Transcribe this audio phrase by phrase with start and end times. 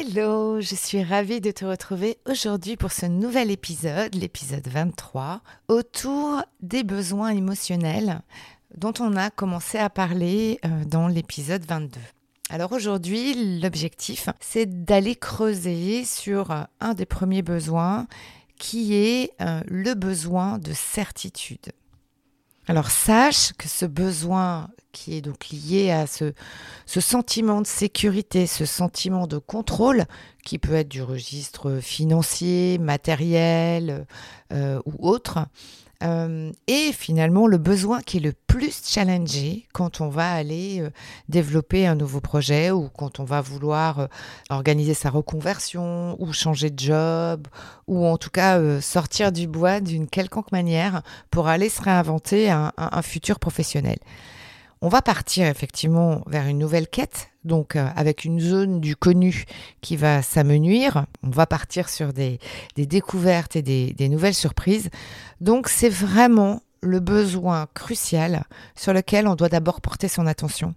[0.00, 6.40] Hello, je suis ravie de te retrouver aujourd'hui pour ce nouvel épisode, l'épisode 23, autour
[6.60, 8.20] des besoins émotionnels
[8.76, 11.98] dont on a commencé à parler euh, dans l'épisode 22.
[12.48, 18.06] Alors aujourd'hui, l'objectif, c'est d'aller creuser sur euh, un des premiers besoins
[18.56, 21.72] qui est euh, le besoin de certitude.
[22.68, 26.34] Alors sache que ce besoin qui est donc lié à ce,
[26.86, 30.04] sentiment de sécurité, ce sentiment de contrôle,
[30.44, 34.06] qui peut être du registre financier, matériel
[34.52, 35.46] euh, ou autre,
[36.04, 40.90] euh, et finalement le besoin qui est le plus challengé quand on va aller euh,
[41.28, 44.06] développer un nouveau projet ou quand on va vouloir euh,
[44.48, 47.48] organiser sa reconversion ou changer de job
[47.88, 53.02] ou en tout cas sortir du bois d'une quelconque manière pour aller se réinventer un
[53.02, 53.98] futur professionnel.
[54.80, 59.44] On va partir effectivement vers une nouvelle quête, donc euh, avec une zone du connu
[59.80, 61.06] qui va s'amenuire.
[61.24, 62.38] On va partir sur des,
[62.76, 64.90] découvertes et des, nouvelles surprises.
[65.40, 68.44] Donc c'est vraiment le besoin crucial
[68.76, 70.74] sur lequel on doit d'abord porter son attention.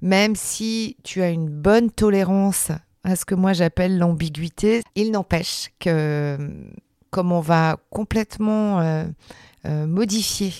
[0.00, 2.70] Même si tu as une bonne tolérance
[3.02, 6.38] à ce que moi j'appelle l'ambiguïté, il n'empêche que
[7.10, 9.04] comme on va complètement euh,
[9.66, 10.52] euh, modifier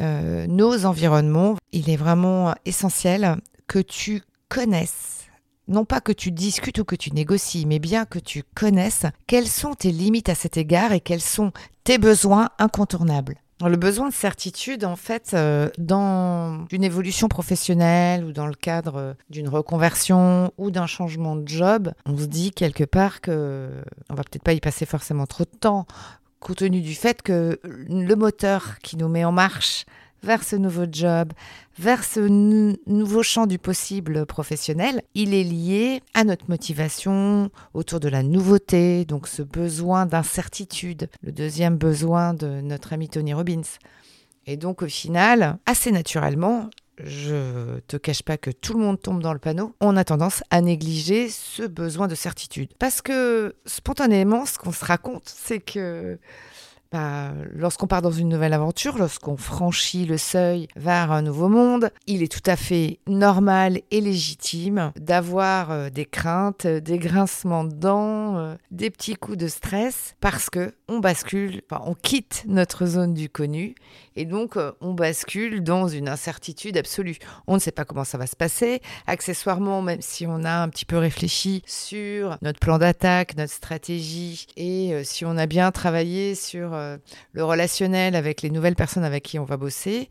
[0.00, 5.20] euh, nos environnements, il est vraiment essentiel que tu connaisses
[5.68, 9.46] non pas que tu discutes ou que tu négocies, mais bien que tu connaisses quelles
[9.46, 11.52] sont tes limites à cet égard et quels sont
[11.84, 13.36] tes besoins incontournables.
[13.62, 19.16] Le besoin de certitude, en fait, euh, dans une évolution professionnelle ou dans le cadre
[19.28, 23.68] d'une reconversion ou d'un changement de job, on se dit quelque part que
[24.08, 25.86] on va peut-être pas y passer forcément trop de temps,
[26.40, 29.84] compte tenu du fait que le moteur qui nous met en marche
[30.22, 31.32] vers ce nouveau job,
[31.78, 38.08] vers ce nouveau champ du possible professionnel, il est lié à notre motivation autour de
[38.08, 43.62] la nouveauté, donc ce besoin d'incertitude, le deuxième besoin de notre ami Tony Robbins.
[44.46, 46.68] Et donc au final, assez naturellement,
[47.04, 50.42] je te cache pas que tout le monde tombe dans le panneau, on a tendance
[50.50, 52.70] à négliger ce besoin de certitude.
[52.78, 56.18] Parce que spontanément, ce qu'on se raconte, c'est que
[56.92, 61.90] bah, lorsqu'on part dans une nouvelle aventure, lorsqu'on franchit le seuil vers un nouveau monde,
[62.08, 67.74] il est tout à fait normal et légitime d'avoir euh, des craintes, des grincements de
[67.74, 73.14] dents, euh, des petits coups de stress parce que on bascule, on quitte notre zone
[73.14, 73.74] du connu
[74.16, 77.16] et donc euh, on bascule dans une incertitude absolue.
[77.46, 78.82] On ne sait pas comment ça va se passer.
[79.06, 84.46] Accessoirement, même si on a un petit peu réfléchi sur notre plan d'attaque, notre stratégie
[84.56, 86.96] et si on a bien travaillé sur euh,
[87.32, 90.08] le relationnel avec les nouvelles personnes avec qui on va bosser,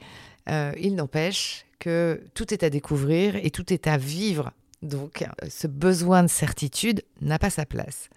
[0.50, 4.51] euh, il n'empêche que tout est à découvrir et tout est à vivre.
[4.81, 8.09] Donc euh, ce besoin de certitude n'a pas sa place.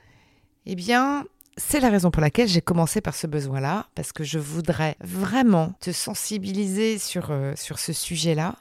[0.66, 1.24] Eh bien,
[1.56, 5.74] c'est la raison pour laquelle j'ai commencé par ce besoin-là, parce que je voudrais vraiment
[5.80, 8.56] te sensibiliser sur, sur ce sujet-là,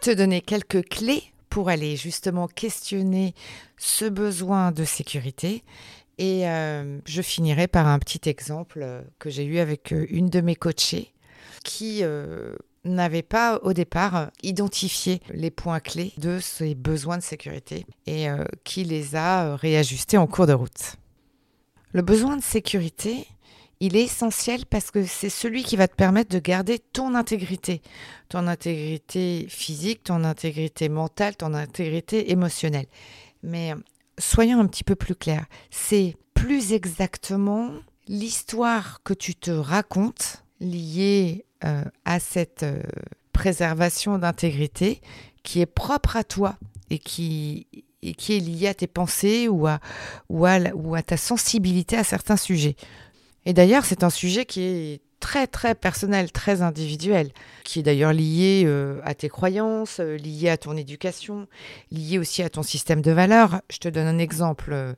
[0.00, 3.34] te donner quelques clés pour aller justement questionner
[3.78, 5.62] ce besoin de sécurité
[6.18, 10.30] et euh, je finirai par un petit exemple euh, que j'ai eu avec euh, une
[10.30, 11.12] de mes coachées
[11.64, 12.02] qui
[12.84, 18.26] n'avait pas au départ identifié les points clés de ses besoins de sécurité et
[18.64, 20.96] qui les a réajustés en cours de route.
[21.94, 23.24] Le besoin de sécurité,
[23.78, 27.82] il est essentiel parce que c'est celui qui va te permettre de garder ton intégrité,
[28.28, 32.86] ton intégrité physique, ton intégrité mentale, ton intégrité émotionnelle.
[33.44, 33.74] Mais
[34.18, 35.46] soyons un petit peu plus clairs.
[35.70, 37.70] C'est plus exactement
[38.08, 42.82] l'histoire que tu te racontes liée euh, à cette euh,
[43.32, 45.00] préservation d'intégrité
[45.44, 46.56] qui est propre à toi
[46.90, 47.68] et qui,
[48.12, 49.80] qui est liée à tes pensées ou à,
[50.28, 52.76] ou, ou à ta sensibilité à certains sujets.
[53.46, 57.30] Et d'ailleurs, c'est un sujet qui est très très personnel, très individuel,
[57.64, 61.46] qui est d'ailleurs lié euh, à tes croyances, euh, lié à ton éducation,
[61.90, 63.62] lié aussi à ton système de valeurs.
[63.70, 64.94] Je te donne un exemple.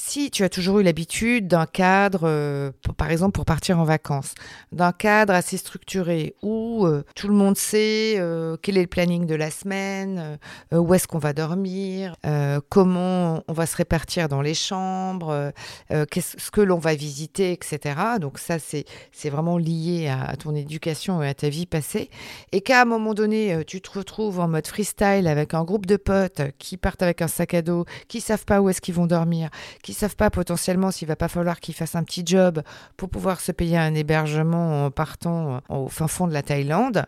[0.00, 4.34] Si tu as toujours eu l'habitude d'un cadre, euh, par exemple pour partir en vacances,
[4.70, 9.26] d'un cadre assez structuré où euh, tout le monde sait euh, quel est le planning
[9.26, 10.38] de la semaine,
[10.72, 12.14] où est-ce qu'on va dormir,
[12.68, 15.52] comment on va se répartir dans les chambres,
[15.88, 17.96] qu'est-ce que l'on va visiter, etc.
[18.20, 18.84] Donc ça, c'est,
[19.28, 22.08] vraiment lié à, ton éducation et à ta vie passée.
[22.52, 25.96] Et qu'à un moment donné, tu te retrouves en mode freestyle avec un groupe de
[25.96, 29.06] potes qui partent avec un sac à dos, qui savent pas où est-ce qu'ils vont
[29.06, 29.50] dormir,
[29.94, 32.62] savent pas potentiellement s'il va pas falloir qu'ils fassent un petit job
[32.96, 37.04] pour pouvoir se payer un hébergement en partant au fin fond de la Thaïlande,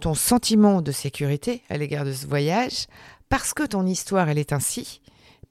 [0.00, 2.86] ton sentiment de sécurité à l'égard de ce voyage,
[3.28, 5.00] parce que ton histoire elle est ainsi,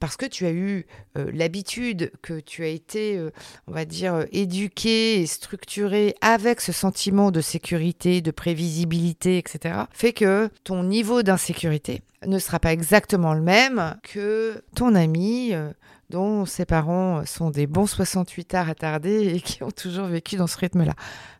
[0.00, 0.86] parce que tu as eu
[1.18, 3.30] euh, l'habitude, que tu as été, euh,
[3.68, 10.14] on va dire, éduqué et structuré avec ce sentiment de sécurité, de prévisibilité, etc., fait
[10.14, 15.70] que ton niveau d'insécurité ne sera pas exactement le même que ton ami euh,
[16.10, 20.46] dont ses parents sont des bons 68 arts attardés et qui ont toujours vécu dans
[20.46, 20.94] ce rythme-là.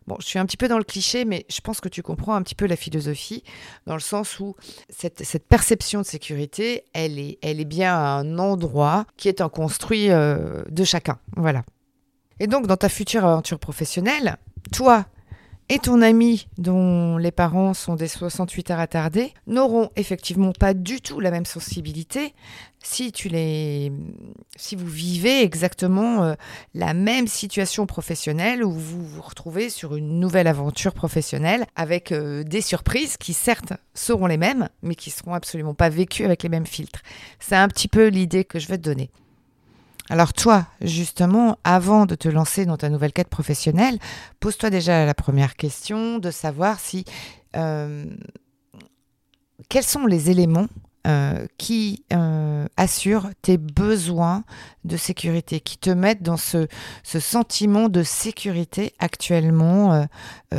[0.07, 2.33] Bon, je suis un petit peu dans le cliché, mais je pense que tu comprends
[2.33, 3.43] un petit peu la philosophie,
[3.85, 4.55] dans le sens où
[4.89, 10.83] cette, perception de sécurité, elle est, bien un endroit qui est un construit euh, de
[10.83, 11.19] chacun.
[11.35, 11.63] Voilà.
[12.39, 14.37] Et donc, dans ta future aventure professionnelle,
[14.71, 15.05] toi,
[15.69, 20.99] et ton ami, dont les parents sont des 68 heures attardés, n'auront effectivement pas du
[20.99, 22.33] tout la même sensibilité
[22.83, 23.91] si tu les,
[24.57, 26.33] si vous vivez exactement euh,
[26.73, 32.43] la même situation professionnelle où vous vous retrouvez sur une nouvelle aventure professionnelle avec euh,
[32.43, 36.49] des surprises qui certes seront les mêmes, mais qui seront absolument pas vécues avec les
[36.49, 37.01] mêmes filtres.
[37.39, 39.09] C'est un petit peu l'idée que je vais te donner.
[40.11, 43.97] Alors toi, justement, avant de te lancer dans ta nouvelle quête professionnelle,
[44.41, 47.05] pose-toi déjà la première question de savoir si
[47.55, 48.03] euh,
[49.69, 50.67] quels sont les éléments
[51.07, 54.43] euh, qui euh, assurent tes besoins
[54.83, 56.67] de sécurité, qui te mettent dans ce,
[57.03, 60.05] sentiment de sécurité actuellement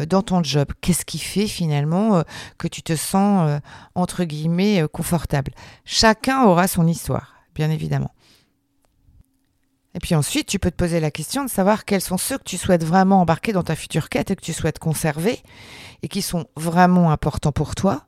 [0.09, 0.69] dans ton job?
[0.81, 2.23] Qu'est-ce qui fait finalement
[2.57, 3.61] que tu te sens,
[3.95, 5.53] entre guillemets, confortable?
[5.85, 8.13] Chacun aura son histoire, bien évidemment.
[9.95, 12.45] Et puis ensuite, tu peux te poser la question de savoir quels sont ceux que
[12.45, 15.43] tu souhaites vraiment embarquer dans ta future quête et que tu souhaites conserver
[16.03, 18.07] et qui sont vraiment importants pour toi.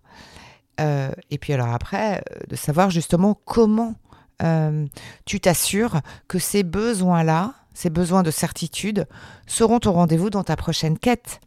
[0.81, 3.95] Euh, et puis alors après, euh, de savoir justement comment
[4.43, 4.87] euh,
[5.25, 9.07] tu t'assures que ces besoins-là, ces besoins de certitude,
[9.47, 11.41] seront au rendez-vous dans ta prochaine quête.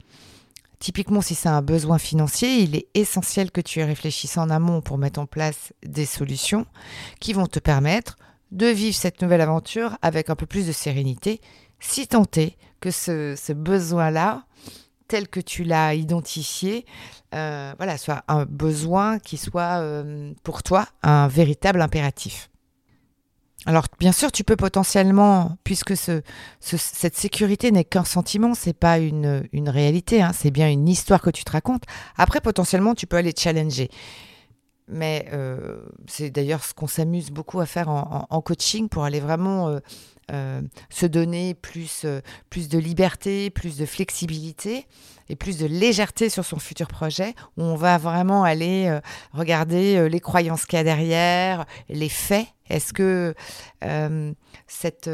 [0.79, 4.81] Typiquement, si c'est un besoin financier, il est essentiel que tu y réfléchisses en amont
[4.81, 6.67] pour mettre en place des solutions
[7.19, 8.15] qui vont te permettre
[8.51, 11.41] de vivre cette nouvelle aventure avec un peu plus de sérénité,
[11.79, 14.43] si tant est que ce, besoin-là,
[15.07, 16.85] tel que tu l'as identifié,
[17.33, 22.49] euh, voilà, soit un besoin qui soit euh, pour toi un véritable impératif.
[23.65, 26.21] Alors bien sûr, tu peux potentiellement, puisque ce,
[26.61, 31.21] cette sécurité n'est qu'un sentiment, c'est pas une, une réalité, hein, c'est bien une histoire
[31.21, 31.83] que tu te racontes.
[32.15, 33.89] Après, potentiellement, tu peux aller challenger.
[34.87, 39.67] Mais euh, c'est d'ailleurs ce qu'on s'amuse beaucoup à faire en, coaching pour aller vraiment
[39.67, 39.79] euh,
[40.31, 42.05] euh, se donner plus,
[42.49, 44.87] plus de liberté, plus de flexibilité
[45.29, 48.97] et plus de légèreté sur son futur projet, où on va vraiment aller
[49.33, 52.47] regarder les croyances qu'il y a derrière, les faits.
[52.69, 53.35] Est-ce que
[54.67, 55.09] cette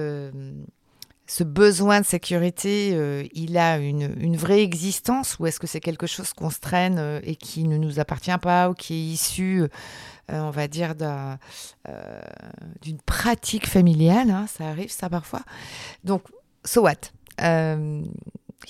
[1.34, 6.06] ce besoin de sécurité, euh, il a une, vraie existence ou est-ce que c'est quelque
[6.06, 9.64] chose qu'on se traîne euh, et qui ne nous appartient pas ou qui est issu,
[9.64, 9.68] euh,
[10.30, 11.40] on va dire, d'une
[13.08, 15.42] pratique familiale hein, Ça arrive, ça parfois.
[16.04, 16.22] Donc,
[16.64, 17.10] so what?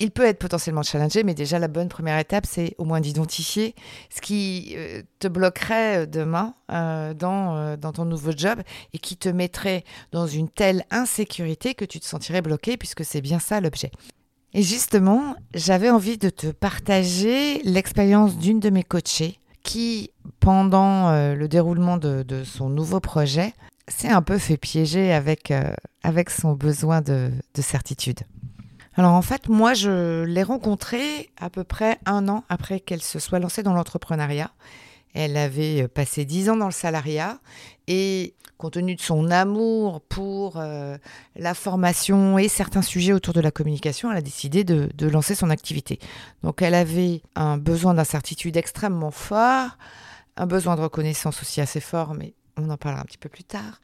[0.00, 3.74] Il peut être potentiellement challengé, mais déjà la bonne première étape, c'est au moins d'identifier
[4.14, 8.60] ce qui euh, te bloquerait euh, demain euh, dans, dans ton nouveau job
[8.92, 13.20] et qui te mettrait dans une telle insécurité que tu te sentirais bloqué, puisque c'est
[13.20, 13.90] bien ça l'objet.
[14.52, 21.48] Et justement, j'avais envie de te partager l'expérience d'une de mes coachées qui, pendant le
[21.48, 23.52] déroulement de, son nouveau projet,
[23.88, 25.52] s'est un peu fait piéger avec,
[26.04, 28.20] avec son besoin de certitude.
[28.96, 33.18] Alors en fait, moi, je l'ai rencontrée à peu près un an après qu'elle se
[33.18, 34.52] soit lancée dans l'entrepreneuriat.
[35.14, 37.38] Elle avait euh, passé dix ans dans le salariat
[37.86, 40.96] et compte tenu de son amour pour euh,
[41.36, 45.34] la formation et certains sujets autour de la communication, elle a décidé de, de lancer
[45.34, 45.98] son activité.
[46.42, 49.76] Donc elle avait un besoin d'incertitude extrêmement fort,
[50.36, 53.44] un besoin de reconnaissance aussi assez fort, mais on en parlera un petit peu plus
[53.44, 53.80] tard.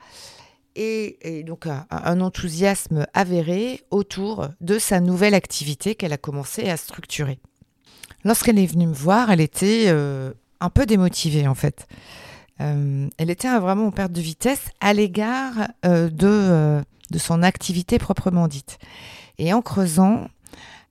[0.77, 7.39] Et, donc un, enthousiasme avéré autour de sa nouvelle activité qu'elle a commencé à structurer.
[8.25, 11.87] Lorsqu'elle est venue me voir, elle était euh, un peu démotivée en fait.
[12.61, 17.99] Euh, elle était vraiment en perte de vitesse à l'égard euh, de, de son activité
[17.99, 18.79] proprement dite.
[19.39, 20.29] Et en creusant,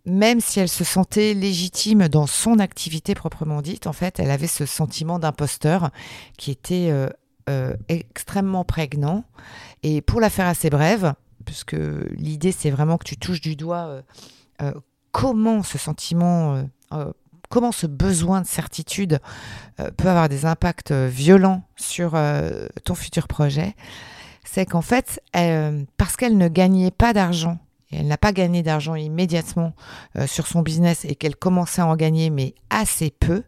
[0.05, 4.48] même si elle se sentait légitime dans son activité proprement dite, en fait, elle avait
[4.48, 5.91] ce sentiment d'imposteur
[6.38, 6.91] qui était
[7.88, 9.24] extrêmement prégnant.
[9.83, 11.13] Et pour la faire assez brève,
[11.45, 11.75] puisque
[12.12, 14.01] l'idée c'est vraiment que tu touches du doigt euh,
[14.62, 14.74] euh,
[15.12, 17.12] comment ce sentiment, euh,
[17.50, 19.19] comment ce besoin de certitude
[19.98, 22.15] peut avoir des impacts violents sur
[22.83, 23.75] ton futur projet,
[24.43, 25.19] c'est qu'en fait,
[25.98, 27.57] parce qu'elle ne gagnait pas d'argent,
[27.91, 29.74] elle n'a pas gagné d'argent immédiatement
[30.27, 33.41] sur son business et qu'elle commençait à en gagner, mais assez peu,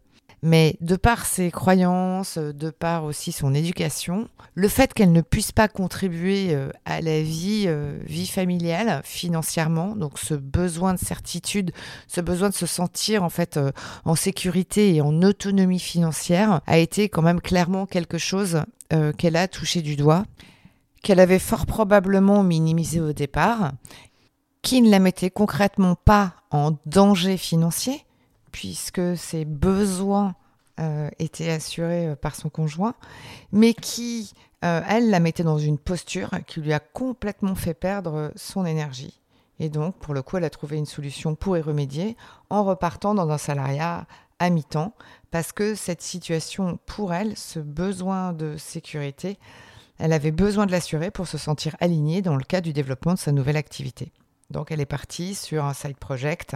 [0.43, 5.51] mais de par ses croyances, de par aussi son éducation, le fait qu'elle ne puisse
[5.51, 11.71] pas contribuer euh, à la vie, euh, vie familiale financièrement, donc ce besoin de certitude,
[12.07, 13.71] ce besoin de se sentir en fait euh,
[14.03, 18.63] en sécurité et en autonomie financière, a été quand même clairement quelque chose
[19.17, 20.25] qu'elle a touché du doigt,
[21.01, 23.71] qu'elle avait fort probablement minimisé au départ,
[24.62, 28.03] qui ne la mettait concrètement pas en danger financier,
[28.51, 30.36] puisque ses besoins
[30.79, 32.96] euh, étaient assurés euh, par son conjoint,
[33.51, 38.31] mais qui, euh, elle, la mettait dans une posture qui lui a complètement fait perdre
[38.36, 39.22] son énergie.
[39.60, 42.17] Et donc, pour le coup, elle a trouvé une solution pour y remédier
[42.50, 44.08] en repartant dans un salariat
[44.39, 44.93] à mi-temps,
[45.29, 49.38] parce que cette situation, pour elle, ce besoin de sécurité,
[50.00, 53.20] elle avait besoin de l'assurer pour se sentir alignée dans le cadre du développement de
[53.20, 54.12] sa nouvelle activité.
[54.50, 56.55] Donc, elle est partie sur un side project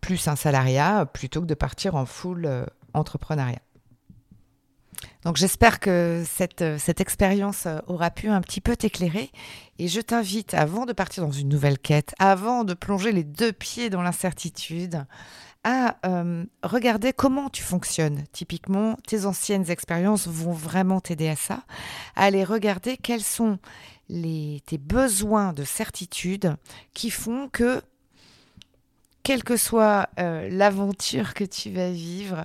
[0.00, 3.60] plus un salariat plutôt que de partir en full euh, entrepreneuriat.
[5.24, 9.30] Donc j'espère que cette, euh, cette expérience euh, aura pu un petit peu t'éclairer
[9.78, 13.52] et je t'invite, avant de partir dans une nouvelle quête, avant de plonger les deux
[13.52, 15.04] pieds dans l'incertitude,
[15.68, 15.96] à
[16.62, 18.22] regarder comment tu fonctionnes.
[18.30, 21.64] Typiquement, tes anciennes expériences vont vraiment t'aider à ça,
[22.14, 23.58] à aller regarder quels sont
[24.08, 26.54] les, tes besoins de certitude
[26.94, 27.82] qui font que
[29.26, 32.44] quelle que soit euh, l'aventure que tu vas vivre,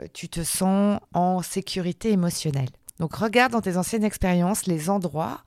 [0.00, 2.70] euh, tu te sens en sécurité émotionnelle.
[3.00, 5.42] Donc regarde dans tes anciennes expériences les endroits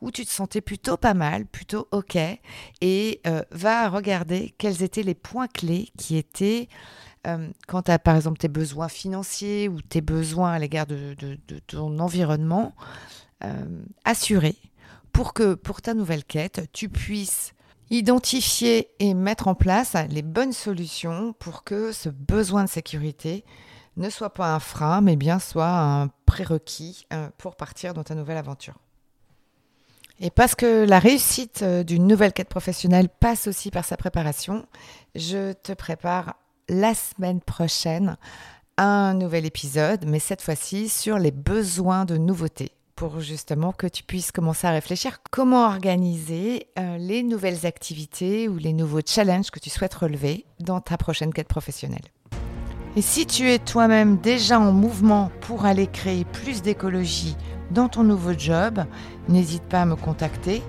[0.00, 2.16] où tu te sentais plutôt pas mal, plutôt OK,
[2.80, 6.70] et euh, va regarder quels étaient les points clés qui étaient,
[7.68, 11.14] quand tu as par exemple tes besoins financiers ou tes besoins à l'égard de,
[11.66, 12.74] ton environnement,
[14.06, 14.56] assurés
[15.12, 17.52] pour que pour ta nouvelle quête, tu puisses
[17.90, 23.44] Identifier et mettre en place les bonnes solutions pour que ce besoin de sécurité
[23.96, 28.14] ne soit pas un frein, mais bien soit un prérequis euh, pour partir dans ta
[28.14, 28.74] nouvelle aventure.
[30.20, 34.66] Et parce que la réussite euh, d'une nouvelle quête professionnelle passe aussi par sa préparation,
[35.14, 36.36] je te prépare
[36.68, 38.16] la semaine prochaine
[38.76, 44.02] un nouvel épisode, mais cette fois-ci sur les besoins de nouveautés pour justement que tu
[44.02, 49.58] puisses commencer à réfléchir comment organiser euh, les nouvelles activités ou les nouveaux challenges que
[49.58, 52.04] tu souhaites relever dans ta prochaine quête professionnelle.
[52.96, 57.38] Et si tu es toi-même déjà en mouvement pour aller créer plus d'écologie
[57.70, 58.84] dans ton nouveau job,
[59.30, 60.62] n'hésite pas à me contacter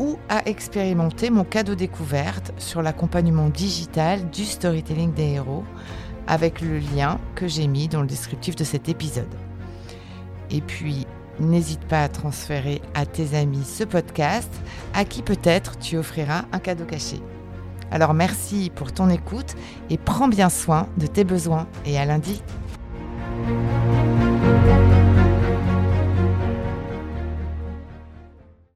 [0.00, 5.62] ou à expérimenter mon cadeau découverte sur l'accompagnement digital du storytelling des héros
[6.26, 9.32] avec le lien que j'ai mis dans le descriptif de cet épisode.
[10.50, 11.06] Et puis,
[11.40, 14.50] N'hésite pas à transférer à tes amis ce podcast,
[14.94, 17.20] à qui peut-être tu offriras un cadeau caché.
[17.90, 19.56] Alors merci pour ton écoute
[19.88, 22.42] et prends bien soin de tes besoins et à lundi.